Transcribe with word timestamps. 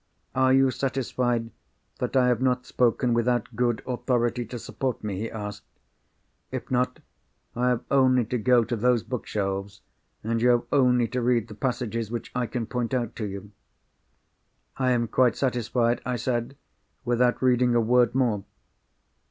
"Are 0.33 0.51
you 0.51 0.71
satisfied 0.71 1.51
that 1.99 2.15
I 2.17 2.27
have 2.29 2.41
not 2.41 2.65
spoken 2.65 3.13
without 3.13 3.55
good 3.55 3.83
authority 3.85 4.43
to 4.47 4.57
support 4.57 5.03
me?" 5.03 5.19
he 5.19 5.29
asked. 5.29 5.63
"If 6.51 6.71
not, 6.71 7.01
I 7.55 7.67
have 7.69 7.83
only 7.91 8.25
to 8.25 8.39
go 8.39 8.63
to 8.63 8.75
those 8.75 9.03
bookshelves, 9.03 9.81
and 10.23 10.41
you 10.41 10.49
have 10.49 10.63
only 10.71 11.07
to 11.09 11.21
read 11.21 11.49
the 11.49 11.53
passages 11.53 12.09
which 12.09 12.31
I 12.35 12.47
can 12.47 12.65
point 12.65 12.95
out 12.95 13.15
to 13.17 13.27
you." 13.27 13.51
"I 14.75 14.89
am 14.89 15.07
quite 15.07 15.35
satisfied," 15.35 16.01
I 16.03 16.15
said, 16.15 16.57
"without 17.05 17.39
reading 17.39 17.75
a 17.75 17.79
word 17.79 18.15
more." 18.15 18.43